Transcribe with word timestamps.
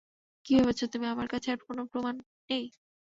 কী 0.45 0.51
ভেবেছ 0.57 0.79
তুমি, 0.93 1.05
আমার 1.07 1.27
কাছে 1.27 1.47
আর 1.51 1.59
কোনো 1.67 1.81
প্রমাণ 1.91 2.15
নেই? 2.49 2.65